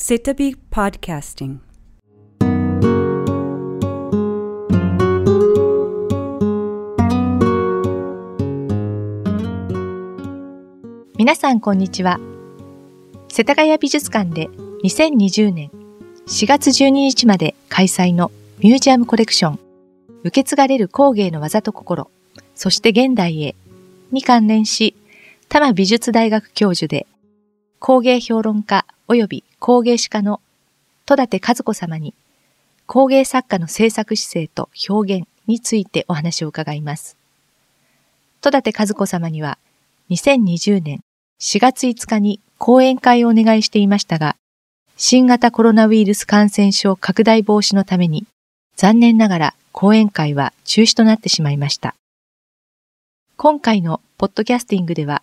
[0.00, 1.58] Sitabi Podcasting.
[11.16, 12.20] 皆さんこんにちは。
[13.28, 14.46] 世田谷美術館で
[14.84, 15.72] 2020年
[16.28, 18.30] 4月12日まで開催の
[18.60, 19.58] ミュージアムコレクション
[20.22, 22.08] 受け継がれる工芸の技と心、
[22.54, 23.56] そして現代へ
[24.12, 24.94] に関連し、
[25.48, 27.08] 多摩美術大学教授で
[27.80, 30.40] 工芸評論家及び工芸史家の
[31.04, 32.14] 戸立和子様に
[32.86, 37.16] 工芸作家の制作姿勢と表現についてお話を伺います。
[38.40, 39.58] 戸立和子様には
[40.10, 41.00] 2020年
[41.40, 44.36] 4月5日に講演会をお願いしていましたが、
[44.96, 48.26] 新型コロナウイルス感染症拡大防止のために
[48.76, 51.94] 残念ながら講演会は中止となってしまいました。
[53.36, 55.22] 今回のポッドキャスティングでは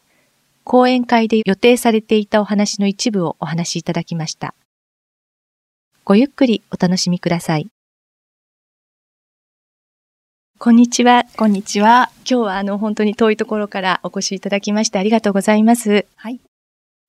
[0.66, 4.56] 講演会で予定されていたお話の一部をお話しいただきました。
[6.04, 7.68] ごゆっくりお楽しみください。
[10.58, 11.26] こんにちは。
[11.38, 12.10] こんにちは。
[12.28, 16.08] 今日はあの本当に遠いところからお越しいただきましてありがとうございます。
[16.16, 16.40] はい。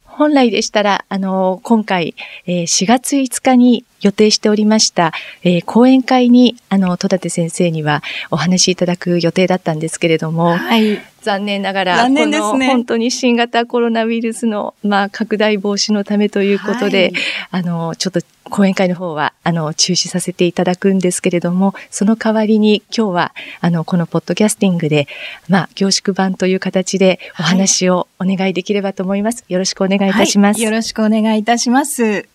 [0.04, 2.14] 本来でしたら、あの、今回、
[2.46, 5.12] えー、4月5日に予定しておりました、
[5.42, 11.00] えー、講演会に、あの、戸立先生にはお話しいただく予定だったんですけれども、はい。
[11.26, 17.12] 残念ながら、残念ですね、本当に新型コロナウイルスの、まあ、拡大防止のためということで、
[17.50, 25.08] はい、あの、ちょっと講演会の方は、あの、中止させていただくんですけれども、その代わりに今日は、あの、このポッドキャスティングで、
[25.48, 29.42] まあ、凝縮版という形でお話をお願いできればと思います。
[29.42, 32.28] はい、よろしくお願いいたします、はい、よろしくお願いいたします。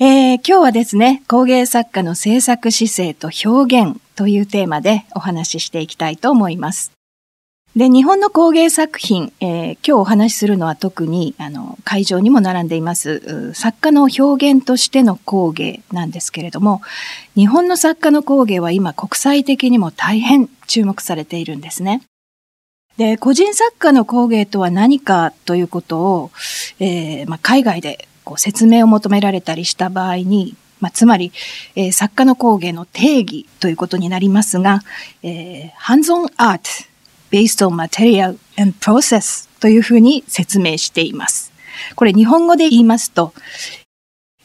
[0.00, 6.94] えー、今日はですね、工芸作家の制作姿勢と表現というテーマでお話ししていきたいと思います。
[7.76, 16.82] で、日本の工芸作品、えー、今日お話しするのは特に、あの、会場にも並んでいます、作家の表現としての工芸なんですけれども、
[17.34, 22.02] 日本の作家の工芸は今国際的にも大変注目されているんですね。
[22.96, 26.30] で、個人作家の工芸とは何かということを、
[26.78, 31.32] えーまあ、海外でこう説明を求められたりした場合に、まあ、つまり、
[31.74, 34.82] えー、作家の工芸の定義ということになりますが、
[35.24, 36.93] えー、hands-on art
[37.34, 41.52] based on material and process というふうに説明しています。
[41.96, 43.34] これ日本語で言いますと、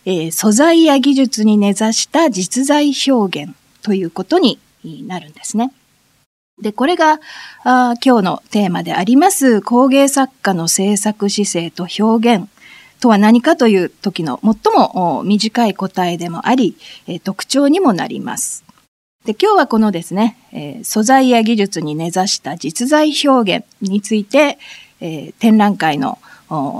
[0.05, 4.57] えー、素材や技術に根ざした実在表現ということに
[5.05, 5.71] なるんですね。
[6.59, 7.19] で、これが
[7.63, 12.49] あ今日のテーマであります工芸作家の制作姿勢と表現
[12.99, 16.75] とは何かという時の最も短い答えでもあり
[17.07, 18.65] え、特徴にもなります。
[19.29, 24.57] で今日はこのですね、えー、素材や技術に根ざした実在表現について、
[25.01, 26.17] えー、展覧会の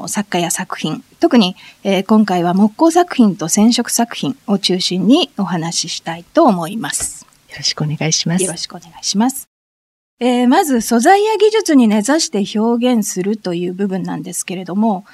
[0.08, 7.28] 作家や作品、特に、えー、今回は木工作品と染色作品を中心にお話ししたいと思います。
[7.52, 8.44] よろしくお願いします。
[8.44, 9.48] よろしくお願いします。
[10.20, 15.06] えー、まず素材や技術に根ざして表現するという部分なんですけれども、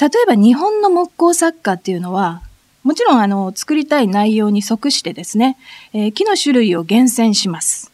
[0.00, 2.42] 例えば日本の木工作家っていうのは、
[2.84, 5.56] もちろんあの作りたい内容に即してですね、
[5.94, 7.90] えー、木の種類を厳選します。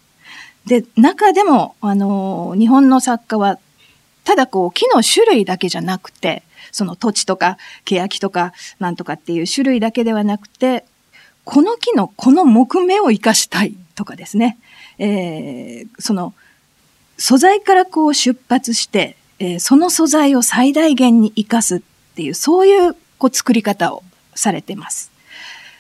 [0.67, 3.59] で、中でも、あの、日本の作家は、
[4.25, 6.43] ただこう木の種類だけじゃなくて、
[6.73, 10.85] その土地とか欅とかなんとかっていう種類だけではなくて、
[11.45, 14.59] この木のこの木目を生かしたいとかですね、
[14.99, 16.35] えー、その
[17.17, 21.81] 素材からこう出発して、えー、その素材を最大限に生かすっ
[22.15, 24.03] ていう、そういうこう作り方を
[24.41, 25.11] されてます。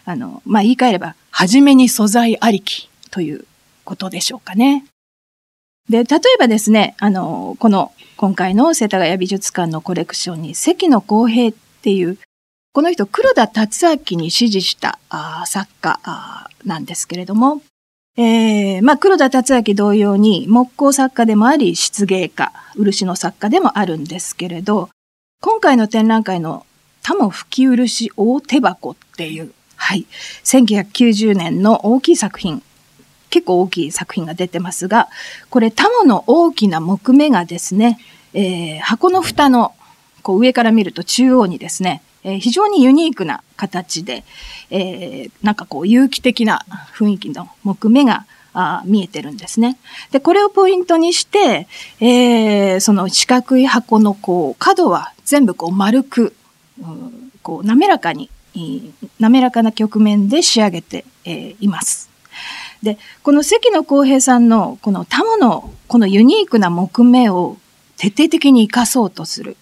[0.04, 3.44] あの、まあ、言い換えれば、初めに素材ありきという
[3.84, 4.84] ことでしょうかね。
[5.88, 12.18] で、例えばですね、あの、この今回の世田谷美術館のコレクションに関野公平っていう、
[12.72, 17.62] この人黒田達明に指示したあ作家あなんですけれども、
[18.16, 24.90] えー、まあ、黒田達明同様に木工作家でもあり、漆芸家、漆の作家でもあるんですけれど、
[25.40, 26.66] 今回の展覧会の
[27.02, 30.06] タモ吹漆大手箱っていう、はい、
[30.44, 32.62] 1990年の大きい作品、
[33.30, 35.08] 結構大きい作品が出てますが、
[35.48, 37.98] これタモの大きな木目がですね、
[38.34, 39.74] えー、箱の蓋の
[40.22, 44.24] こう上から見ると中央にですね、えー、非常にユニークな形で、
[44.70, 46.64] えー、なんかこう有機的な
[46.94, 49.78] 雰囲気の木目があ見えてるんですね。
[50.10, 51.68] で、これをポイントにして、
[52.00, 56.34] えー、その四角い箱のこう角は全部こう丸く、
[57.42, 58.30] こう滑らかに、
[59.18, 62.10] 滑らかな局面で仕上げて、え、います。
[62.82, 67.58] で、この関野公平さんのこのタモのこのユニークな木目を
[67.96, 69.56] 徹底的に活かそうとする、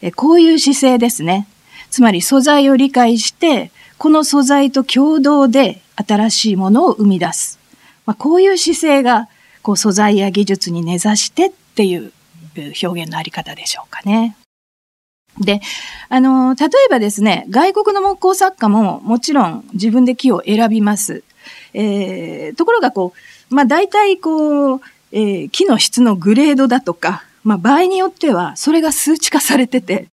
[0.00, 1.46] え、こういう姿勢ですね。
[1.90, 7.58] つまり素材を理解して、この素材と共同で新しいものを生み出す。
[8.06, 9.28] まあ、こういう姿勢が、
[9.62, 12.12] こう素材や技術に根ざしてっていう
[12.56, 14.36] 表現のあり方でしょうかね。
[15.38, 15.60] で、
[16.08, 21.22] あの、例えばですね、外国の木工作家ももちろん自分で木を選びます。
[21.74, 23.14] えー、ところがこ
[23.50, 24.80] う、まあ大体こう、
[25.12, 30.08] えー、木の質のグレードだとか、まあ場合によってはそれが数値化されてて、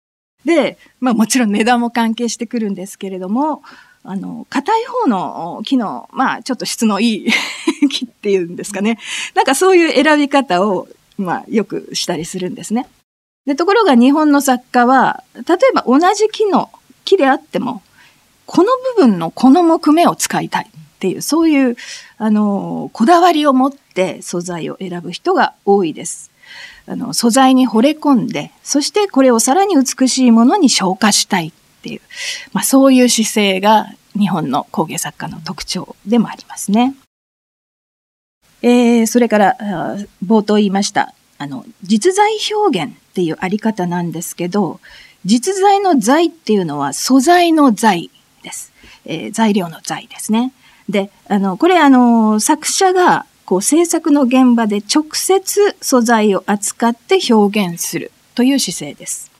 [0.44, 3.64] で、まあもちろん値段も関係してくるんですけれども、
[4.04, 7.32] あの、硬い方の木の、まあちょっと質のいい
[7.90, 9.00] 木っていうんですかね。
[9.34, 12.88] なんかそういう選び方を、まあよくしたりするんですね。
[13.46, 16.72] で、ところが日本の作家は、例えば同じ木の
[17.04, 17.82] 木であっても、
[18.46, 21.78] この部分のこの木目を使いたいっていう、そういう、
[22.18, 26.32] あの、こだわりを持って素材を選ぶ人が多いです。
[26.88, 31.52] あの、素材に惚れ込んで、そしてこれをさらに美しいものに昇華したいっ
[31.82, 32.02] ていう、
[32.54, 33.88] まあそういう姿勢が
[34.18, 36.96] 日本の工芸作家の特徴でもありますね。
[38.62, 39.58] えー、それから、
[40.26, 41.14] 冒頭言いました、
[41.46, 44.80] あの、実在表現っていうあり方なんですけど、
[45.26, 48.10] 実在の材っていうのは素材の材
[48.42, 48.74] です。
[49.06, 50.54] えー、材料の材ですね。
[50.90, 59.32] で、あの、これあの、作者がこう制作の現場で直接素材を扱って表現するという姿勢です。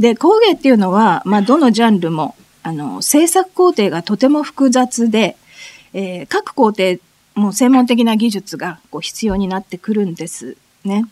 [0.00, 5.36] で、工芸っていうのは、まあ、どのジャンルも、あの、制作工程がとても複雑で、
[5.94, 6.98] えー、各工程
[7.36, 10.56] も専門的な技術がこう必要になってくるんです
[10.86, 11.04] ね。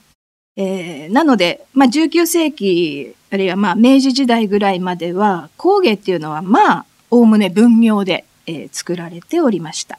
[0.56, 9.99] えー、なので、まあ、19世紀、あるいはまあ明治時代ぐらいまでは、工芸っていうのはまあ、おおむね分業で、えー、作られておりました。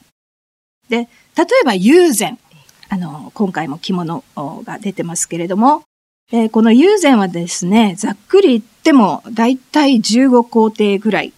[0.90, 2.40] で、例えば友禅。
[2.88, 5.84] あの、今回も着物が出てますけれども、
[6.32, 11.34] えー、この友禅はですね、ざっくり言っても、だいたい15工程ぐらい、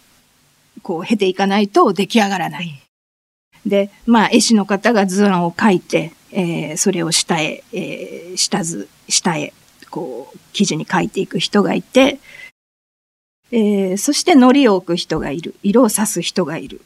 [0.83, 2.81] こう、経ていかないと出来上がらない。
[3.65, 9.53] で、まあ、絵師の方が図案を描いて、えー、それを下へ、えー、下図、下へ、
[9.89, 12.19] こう、記事に書いていく人がいて、
[13.51, 15.55] えー、そして糊を置く人がいる。
[15.63, 16.81] 色を刺す人がいる。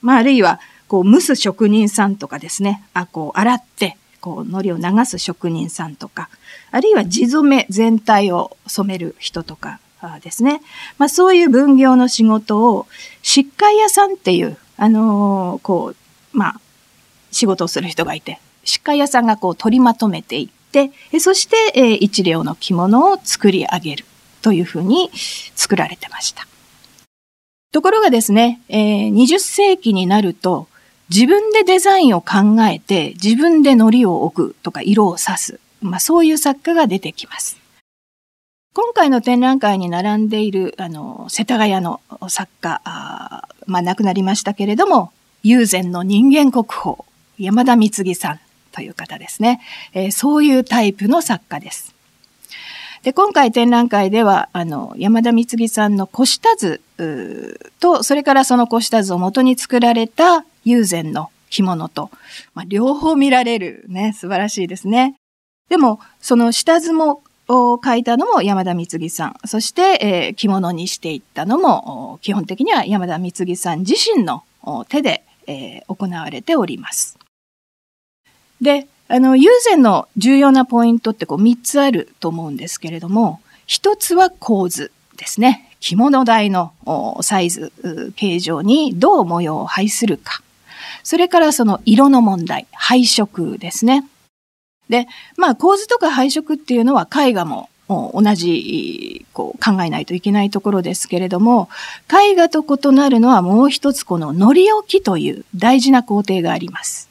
[0.00, 2.82] まあ、あるいは、こう、蒸す職人さんとかですね。
[2.94, 6.30] あ、こう、洗って、こう、糊を流す職人さんとか、
[6.70, 9.80] あるいは地染め全体を染める人とか
[10.22, 10.62] ですね。
[10.96, 12.86] まあ、そういう分業の仕事を、
[13.22, 16.60] 疾患屋さんっていう、あのー、こう、まあ、
[17.30, 24.04] 仕事をする人がいて、疾患屋さんがこう取りまとめていって、そして、えー、一両の着物を作り上げる
[24.42, 25.10] というふうに
[25.56, 26.46] 作られてました。
[27.72, 30.68] ところがですね、えー、20世紀になると、
[31.08, 35.60] 自分でデザインを考えて、自分で糊を置くとか色を刺す。
[35.80, 37.56] まあそういう作家が出てきます。
[38.74, 45.10] 今回の展覧会に並んでいる、あの、世田谷の作家、あまあ亡くなりましたけれども、
[45.42, 46.96] 友禅の人間国宝、
[47.38, 48.40] 山田光さん
[48.78, 49.60] という方ですね。
[49.92, 51.94] えー、そういうタイプの作家です。
[53.02, 56.80] で、今回展覧会では、あの、山田光義さんの小下図
[57.80, 62.10] と、それからその小下図を元に作られた友禅の着物と、
[62.54, 65.16] まあ、両方見られるね、素晴らしいですね。
[65.68, 69.36] でも、その下図もを書いたのも山田光さん。
[69.46, 74.44] そして、えー、着物にしていったのも、基本的には山田光さん自身の
[74.88, 77.17] 手で、えー、行われております。
[78.60, 85.74] で、あの、友禅の重要なポイントってこう3つあると思うんですけれども、1つは構図ですね。
[85.80, 86.72] 着物台の
[87.22, 87.72] サイズ、
[88.16, 90.42] 形状にどう模様を配するか。
[91.02, 94.06] それからその色の問題、配色ですね。
[94.88, 101.68] で、まあ構図とか配色っていうのは絵画も同じこう考えないといけないところですけれども、
[102.12, 107.07] 絵画と異なるのはもう一つこの乗り置きという大事な工程があります。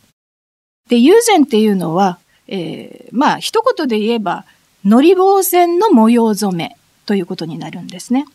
[0.90, 4.46] で、友禅っていうのは、えー、まあ一言で言えば、
[4.86, 8.26] 乗り棒線の模様染めということになるんですね。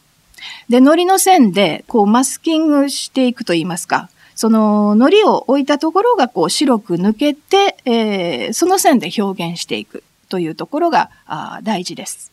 [0.68, 12.32] で、糊の線でこうマスキングしていくと言いますか、その糊を置いたところがこう白く抜けて、えー、その線で表現していくというところがあ大事です。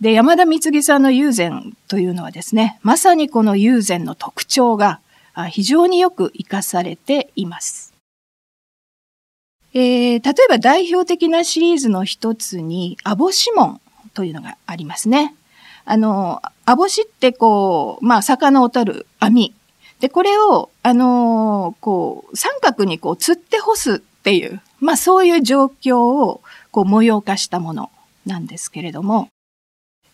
[0.00, 5.00] で、山田光義さんの友禅というのはですね、まさにこの友禅の特徴が
[5.50, 7.91] 非常によく活かされています。
[9.74, 13.80] えー、例えば代表的なシリーズの一つに、アボシモン
[14.14, 15.34] というのがありますね。
[15.84, 19.54] あの、アボシってこう、まあ、魚を取る網
[20.02, 27.90] で、これを、あのー、こう、三角にこう、釣って干すっていう、まあそういう状況を、こう、模様化したもの
[28.26, 29.28] なんですけれども、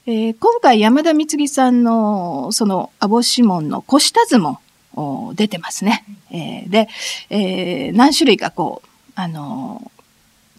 [0.05, 4.61] えー、今回山田光さんのそのアボシモンのコシタズも
[5.35, 6.05] 出てますね。
[6.31, 6.89] えー、で、
[7.31, 8.88] えー、何種類かこう、
[9.21, 9.91] あの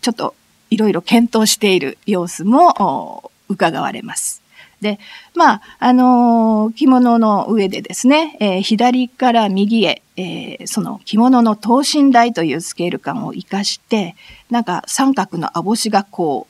[0.01, 0.36] ちょっと
[0.70, 4.44] いろいろ検討している様子も伺われます。
[4.82, 5.00] で、
[5.34, 14.16] まあ、あの、着物の上でですね、えー、左から右へ、えー、その着物の等身大というスケール感を活かして、
[14.50, 16.48] なんか三角のアボシがこ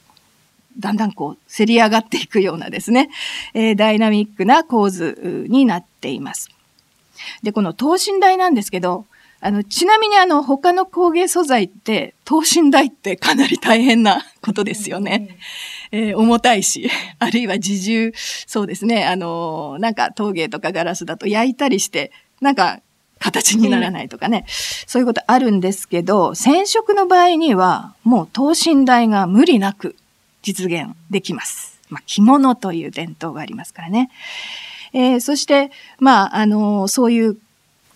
[0.77, 3.11] う、だんだんこう、せり上がっていくようなですね、
[3.53, 6.49] えダイナミックな構図になっています。
[7.43, 9.05] で、この等身大なんですけど、
[9.41, 15.37] あの、ちなみにあの、他の工芸素材って、等身大ってかなり大変な ことですよね。
[15.91, 22.81] えー、重たいし、 あるいは自重、そうですね、あの、なんか陶芸とかガラスだと焼いたりして、なんか
[23.19, 24.45] 形にならないとかね、
[24.87, 29.95] そういうことあるんですけど、染色の場合には、もう等身大が無理なく
[30.41, 31.79] 実現できます。
[31.89, 34.09] まあ、着物という伝統がありますからね。
[34.93, 37.37] えー、そして、まあ、あの、そういう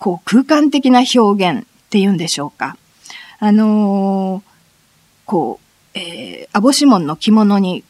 [0.03, 2.75] こう空間的な表現っていうんでしょうか。
[3.39, 4.43] あのー、
[5.25, 5.61] こ
[5.95, 7.85] う、えー、アボシモンの着物に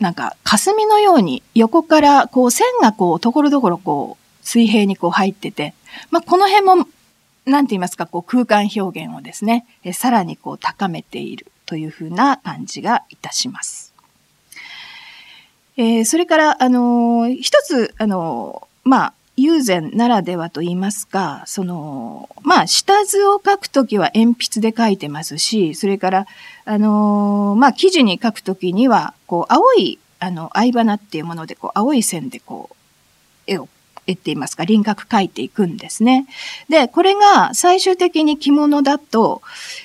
[0.00, 5.72] なんか霞のように横からこう線がこうところどころこう水平にこう入ってて、
[6.10, 6.86] まあ、この辺も
[7.46, 13.94] なんて言いますか、こう空間表現をですね、えさらにこう高めているというふうな感じがいたします。
[15.78, 26.26] えー、それから、あのー、一つ、あのー、まあ、友禅ならではと言いますか、その、まあ、下図を書くときは鉛筆で書いてますし、それから、
[26.64, 32.76] あのまあ、記事に書くときには、こう、青い、あの、相花っていうもので、こう、青い線でこう、
[33.46, 33.68] 絵を、
[34.06, 36.26] 絵って言いますか、輪郭描いていくんですね。
[36.68, 39.40] で、これが最終的に着物だと、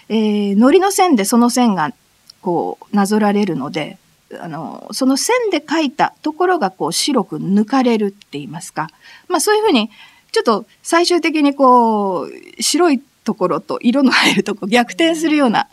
[0.09, 1.93] えー、糊の線でその線が、
[2.41, 3.97] こう、なぞられるので、
[4.39, 8.89] あの、その線で描いたところがこう白く抜かれるって言いますか。
[9.27, 9.89] まあそういうふうに、
[10.31, 15.67] ちょっと最終的にこう、白いところと色の入るとこ逆転するような、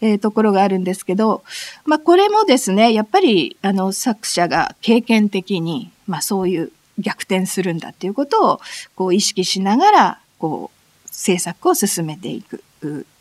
[0.00, 1.42] えー、ところがあるんですけど、
[1.84, 8.60] まあこれもですね、やっぱりあの作者が経験的に、まあそういう逆転するんだっていうことを
[8.94, 12.62] こう意識しながら、こう制作を進めていく。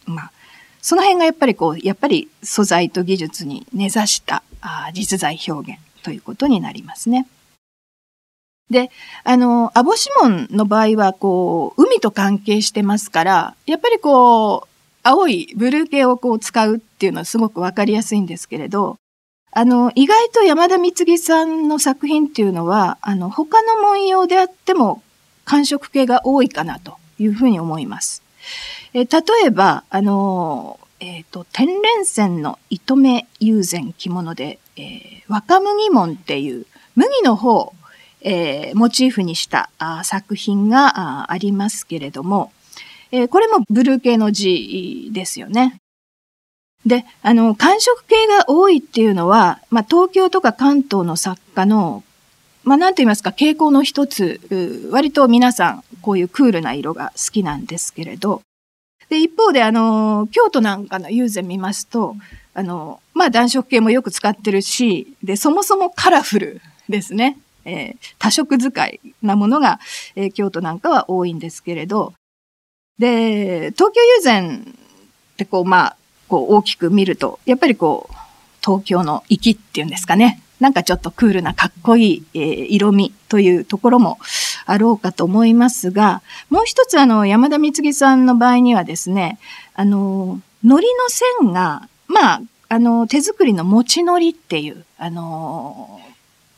[0.05, 0.31] まあ
[0.81, 7.27] その辺がやっぱりこう、やっぱり素材と技術に根ざしたあ実在表現ということになりますね。
[8.69, 8.91] で、
[9.23, 14.69] あの、アボシモンの場合は、こう、海と関係してますから、やっぱりこう、
[15.01, 18.97] 青いブルー系をこう使うっていうのはすごくわかりやすいんですけれど、
[19.51, 25.01] あの、意外と山田光さんの作品っていうのは、あの、他の文様であっても
[25.45, 28.21] 感触系が多いかなというふうに思います。
[28.93, 36.65] え例えば、あの、えっ、ー、と、天然線の糸目友禅着物で、えー、若麦門っていう
[36.95, 37.73] 麦の方、
[38.21, 42.51] えー、モチーフにしたあ作品があありますけれども、
[43.11, 45.77] えー、これもブルー系の字ですよね。
[46.85, 52.03] で、あの、寒色系が多いっていうのは、まあ、東京とか関東の作家の、
[52.63, 58.41] まあ、なんて言いますか、傾向の一つ、割と皆さん、こういうクールな色が好きなんですけれど、
[59.09, 62.15] で、一方で、あの、京都なんかの友禅見ますと、
[62.53, 67.37] あの、まあ、暖色系もよく使ってるし、で、そもそもカラフルですね。
[67.65, 69.79] えー、多色使いなものが、
[70.15, 72.13] えー、京都なんかは多いんですけれど、
[72.97, 74.75] で、東京友禅
[75.33, 75.95] ってこう、まあ、
[76.27, 78.15] こう大きく見ると、やっぱりこう、
[78.61, 80.41] 東京の粋っていうんですかね。
[80.59, 84.19] なんかちょっとクールなかっこいい、えー、色味というところも
[84.71, 89.39] あろうかと思いますが、もう一つあの、山田光さんの場合にはですね、
[89.73, 90.81] あの、糊の
[91.41, 95.99] 線が、まあ、あの、手作りの餅糊っていう、あの、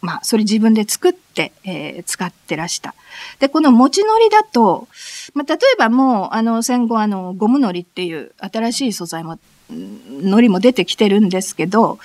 [0.01, 2.95] まあ、それ自分で作って、えー、使ってらした。
[3.39, 4.87] で、この餅糊だと、
[5.33, 9.37] まあ、例えばもう、あの、戦後、あの、ゴム糊っていう新しい素材も
[9.69, 11.99] 海苔も出てきてるんですけど、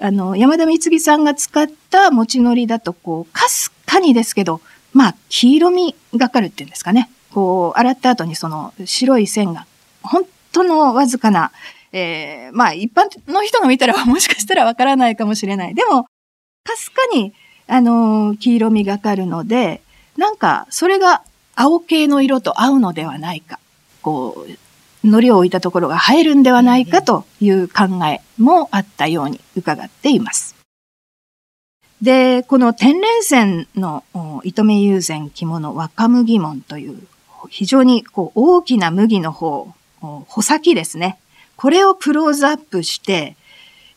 [0.00, 4.60] あの、山田光さんが使った餅海苔だと、こう、かすかにですけど、
[4.92, 7.10] まあ、黄色みがかるっていうんですかね。
[7.32, 9.66] こう、洗った後にその白い線が、
[10.02, 11.52] 本当のわずかな、
[11.92, 15.74] えー、まあ、一般の人が見たらもしかしたらわからないかもしれない。
[15.74, 16.04] でも、
[16.64, 17.32] かすかに、
[17.66, 19.82] あの、黄色みがかるので、
[20.16, 21.22] なんか、それが
[21.54, 23.58] 青系の色と合うのではないか。
[24.02, 24.52] こう、
[25.02, 30.57] 糊を置いたところが映えるんではないかという考えもあったように伺っています。
[32.02, 34.04] で、この天然線の
[34.44, 36.98] 糸目友禅着物若麦門という
[37.48, 41.18] 非常にこう大きな麦の方、穂先ですね。
[41.56, 43.36] これをクローズアップして、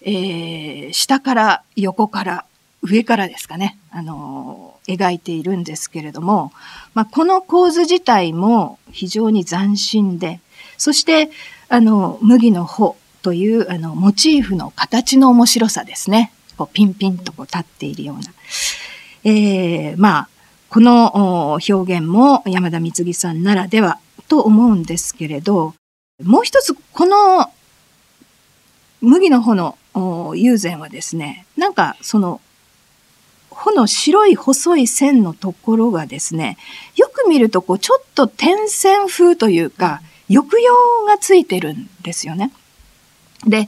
[0.02, 2.46] えー、下から横から
[2.82, 6.52] 上からですかね、あの、描いているんですけれども、
[6.96, 10.40] まあ、この構図自体も非常に斬新で、
[10.78, 11.30] そして、
[11.70, 16.32] あの、麦の穂という、あの、モチーフの形の面白さですね。
[16.62, 18.24] こうピンピンとこう立っているような。
[19.24, 20.30] えー、まあ、
[20.70, 25.74] この表現も山田光さんならではと思うんですけれど、
[26.24, 27.52] もう一つ、この
[29.02, 32.42] 麦の穂の友禅はですね、なんかその
[33.50, 36.58] 穂の白い細い線のところがですね、
[36.96, 40.74] よく見るとこうちょっと点線風というか、抑揚
[41.08, 42.52] がついてるんですよね。
[43.48, 43.68] で、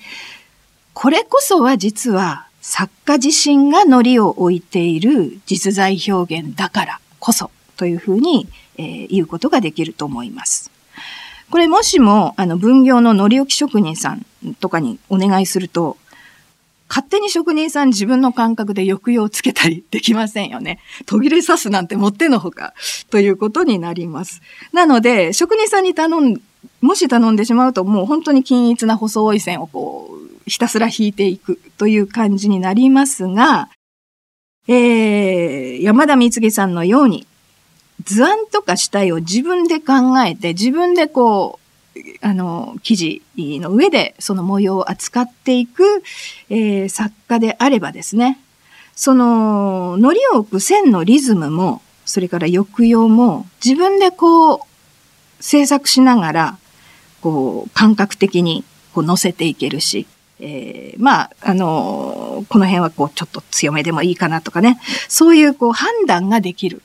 [0.94, 10.72] これこそは実は作家自身が糊を置いている実在表現だからこそというふうに、えー、言うことができると思います。
[11.51, 14.25] これもしも、あの、分業の糊置き職人さん
[14.62, 15.98] とかにお願いすると、
[16.88, 20.79] 勝手に職人さん自分の感覚で抑揚をつけたりできませんよね。
[21.05, 22.74] 途切れ刺すなんてもってのほか
[23.10, 24.41] ということになります。
[24.72, 26.41] なので、職人さんに頼ん、
[26.79, 33.70] もし頼んでしまうともう本当に均一な細い線をこうひたすら引いていくという感じになりますが、
[34.68, 37.28] えー、山田光義さんのように、
[38.04, 41.60] 図案とか主体を自分で考えて、自分でこ
[41.96, 46.04] う、あの、記事の上でその模様を扱っていく、
[46.50, 48.40] えー、作家であればですね、
[48.96, 54.60] その、糊を置く線のリズムも、それから抑揚も、自分でこう、
[55.40, 56.58] 制作しながら、
[57.22, 60.08] こう、感覚的にこう乗せていけるし、
[60.40, 66.82] えー、まあ、あの、この辺はこう、ちょっと強めでもいいかなとかね、そういうこう、判断ができる。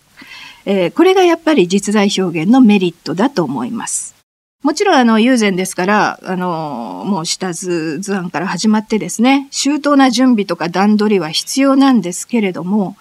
[0.67, 4.15] えー、これがやっぱり実在表現のメリットだと思います。
[4.63, 12.97] もちろん、あの、友禅ですから、あの、もう下図、図案から始まってですね、周到な準備とか段取りは必要なんですけれども、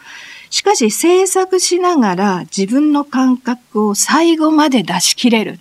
[0.50, 5.60] しかし制作しながら自分の感覚を最後まで出し切れる。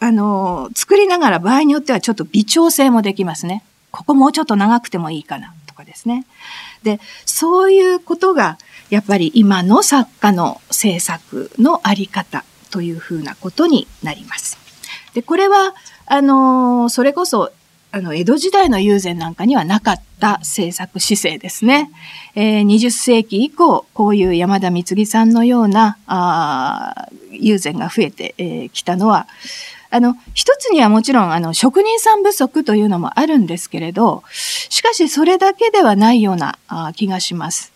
[0.00, 3.64] あの、作りながら場合によってはちょっと微調整もできますね。
[3.90, 6.26] ここもうちょっと長くてもいいかなとかですね。
[6.82, 8.58] で、そういうことが
[8.90, 14.58] やっぱり今の作家の制作のあり方というふうなことになります。
[15.14, 17.52] で、これは、あの、それこそ、
[17.90, 21.90] あの、江戸時代の友禅なんかにはなかった制作姿勢ですね。
[22.34, 29.26] えー、20世紀以降、こういう山田光さんのような、あ友禅が増えてき、えー、たのは、
[29.90, 36.58] あの、一つにはもちろん、あの、職人さん不足というのもあるんですけれど、しかしそれだけではないような
[36.94, 37.72] 気がします。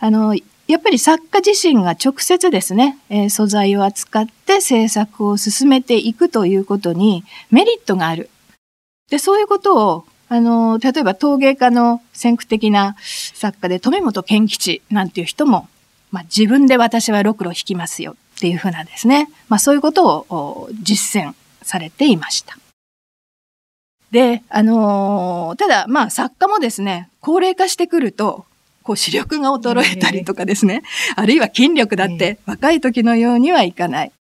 [0.00, 0.34] あの、
[0.68, 8.28] やっぱり作家自身が直接ですね、えー、素材を扱って制作を進めていくということにメリットがある。
[9.10, 15.68] で、そういうことを、あの、例えば陶芸家の先駆的な作家で、富本健吉なんていう人も、
[16.10, 22.56] まあ、自分で私はろくろ弾きますよっていうふうなですね、まあ、そういうことを実践されていました。
[24.10, 28.46] で、あのー、ただ、まあ、作家もですね、高齢化してくると、
[28.82, 30.82] こう視力が衰えたりとかですね、
[31.14, 34.12] あるいは筋力だって若い時のようにはいかない。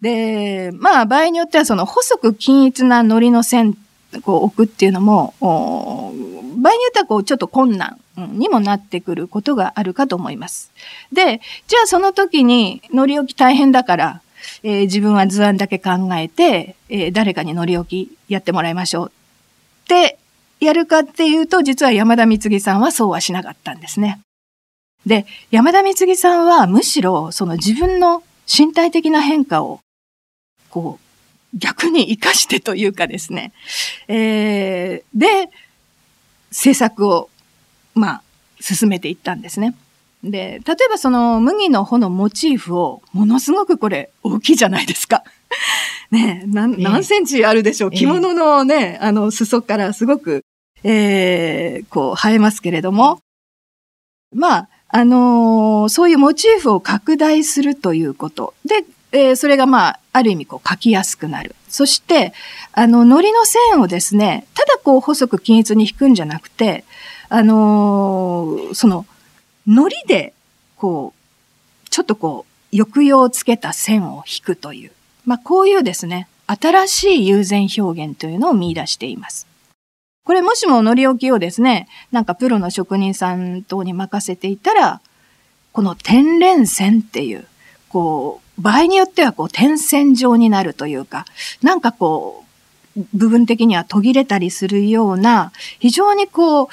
[0.00, 3.76] で、まあ、場合によってはその細く均一な糊の線
[4.22, 10.72] こう置くっていうのも、場合によってはこうちょっと困難にもなってくることがあるかと思います。
[11.12, 14.22] で、じゃあその時に糊置き大変だから、
[14.62, 19.12] えー、自分は図案だけ考えて、えー、誰かに乗り置きやってもらいましょう
[19.84, 20.18] って
[20.60, 24.20] やるかっていうと、実は山田光さんはそうはしなかったんですね。
[25.04, 29.80] で、山田光さんはむしろその自分の身体的な変化を、
[30.70, 31.06] こう、
[31.58, 33.52] 逆に活かしてというかですね、
[34.08, 35.50] えー、で、
[36.50, 37.30] 制作を、
[37.94, 38.22] まあ、
[38.60, 39.74] 進めていったんですね。
[40.30, 45.22] で、例えばその麦の穂のモチーフをものすごくこれ大きいじゃないですか。
[46.10, 47.90] ね何、何センチあるでしょう？
[47.90, 50.44] 着物のね、あの裾からすごく、
[50.84, 53.20] えー、こう生えますけれども。
[54.34, 58.54] まあ、あのー、そういうモチーフを拡大するということ。
[58.64, 61.54] で、えー、それがまあ、ある意味こう書きやすくなる。
[61.68, 62.32] そして、
[62.72, 66.84] あの、糊の線をですね、ただこう細く均一に引くんじゃなくて、
[67.28, 69.06] あのー、その、
[69.66, 70.32] 糊で、
[70.76, 74.92] こう、ちょっとこう、抑揚をつけた線を引くという、
[75.24, 79.46] まあ、こういうですね、新しい友禅表現というのを見出しています。
[80.24, 85.00] これもしも糊置きをですね、なんかプロの職人さん等に任せていたら、
[85.72, 87.46] この天連線っていう、
[87.88, 91.26] こう、場合によってはこう点線状になるというか、
[91.62, 92.44] なんかこ
[92.96, 96.68] う、部分的には途切れたりするような、非常にこう、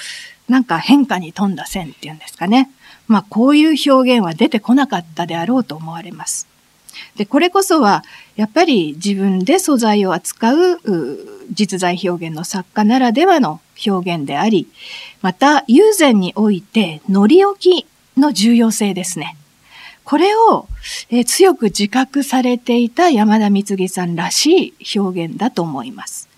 [0.49, 2.69] なんか変化に富んだ線っていうんですかね。
[3.07, 6.47] まあ、こういう表現は出てこなかったであろうと思われます。
[7.15, 8.03] で、これこそは、
[8.35, 10.79] やっぱり自分で素材を扱う
[11.51, 14.67] 実在表現の作家ならではの表現であり、
[15.21, 17.85] また、友禅において、乗り置き
[18.17, 19.35] の重要性ですね。
[20.03, 20.67] これを、
[21.09, 26.29] え強く自覚されていた山田光義さんらしい表現だと思います。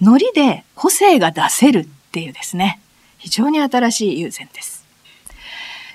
[0.00, 2.80] ノリで個性が出せるっていうですね、
[3.18, 4.83] 非常に新しい友禅です。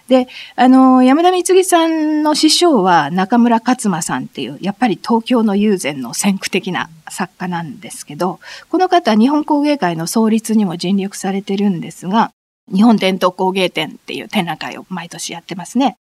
[0.10, 12.32] で、あの、山田光さんの師匠は中村勝馬さんっていう、やっぱり東京の友禅の先駆的な作家なんですけど、この方、日本工芸会の創立にも尽力されてるんですが、
[12.74, 15.96] 日本伝統工芸展っていう展覧会を毎年やってますね。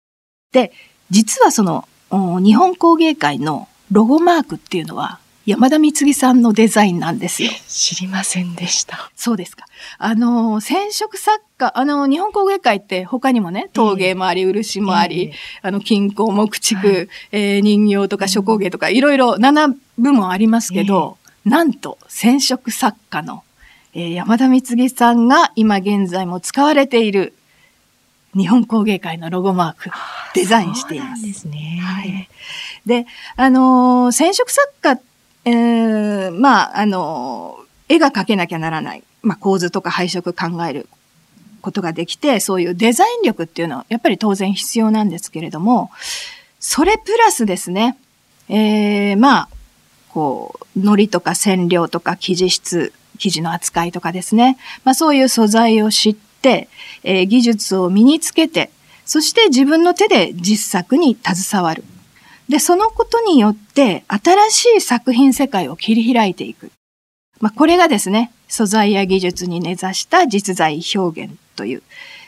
[0.53, 0.73] で、
[1.11, 7.49] 実はその、日本工芸会のロゴマークっていうのは、山田光さんのデザインなんですよ。
[7.69, 9.11] 知りませんでした。
[9.17, 9.65] そうですか。
[9.97, 23.43] あの、染色作家、あの、日本工芸会って他にもね、陶芸もあり、漆もあり、えー、あの、金工、木畜、はい、えー、人形とか諸工芸とか、いろいろ7部門ありますけど、えー、なんと染色作家の、
[23.95, 27.33] えー、山田光さんが今現在も使われている
[28.37, 29.91] 日本工芸会のロゴマーク、
[30.35, 31.25] デザインしています。
[31.25, 31.81] ですね。
[31.83, 32.29] はい。
[32.85, 33.07] で、
[33.37, 34.99] あの、染色作家
[35.49, 37.59] えー、まあ、あの、
[37.89, 39.03] 絵が描けなきゃならない。
[39.23, 40.89] まあ、構図とか配色考える
[41.61, 45.91] ことができて、そういうデザイン力っていうのはやっぱり当然必要なんですけれども、
[46.61, 47.97] それプラスですね、
[48.49, 49.49] えー、まあ、
[50.11, 56.69] こう、糊とか染料とか生地質、生地の扱いとかですね、まあそういう素材を知って、
[57.03, 58.71] えー、技術を身につけて、
[59.05, 61.85] そして自分の手で実作に携わる。
[62.49, 66.71] で、そのことによって新しい作品世界を切り開いていく。
[67.41, 71.83] まあ、これがですね、素材や技術に根ざした実在表現という、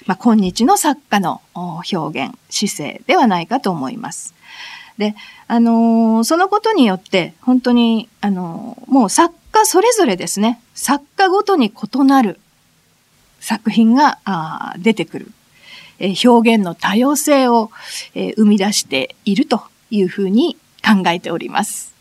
[0.06, 4.34] まあ、今日の作家の表現、姿勢ではないかと思います。
[4.98, 5.16] で、
[5.48, 12.38] あのー、そのことによって、本当に、あのー、もう作家それぞれですね、作家ごとに異なる
[13.40, 14.18] 作品が
[14.78, 15.32] 出てくる、
[15.98, 17.70] えー、表現の多様性を、
[18.14, 21.94] えー、生み出しているというふうに考えております。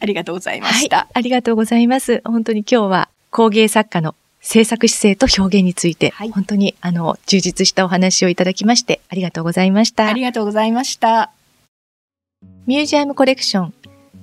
[0.00, 0.96] ありがとうございました。
[0.96, 2.22] はい、ありがとうございます。
[2.24, 10.08] 本当に今日は工芸作家の制作姿勢と表現について、はい、本当にあの充実したお話をいただきましてありがとうございました。
[10.08, 11.30] ありがとうございました。
[12.66, 13.74] ミュージアムコレクション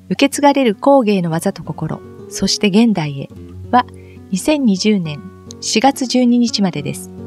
[0.10, 3.30] 受け継がれる工芸の技と心、そして現代へ
[3.72, 3.86] は
[4.32, 5.22] 2020年
[5.62, 7.19] 4月12日までです。